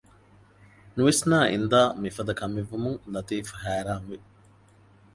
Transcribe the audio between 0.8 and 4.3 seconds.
ނުވިސްނައި އިންދާ މިފަދަ ކަމެއްވުމުން ލަތީފް ހައިރާންވި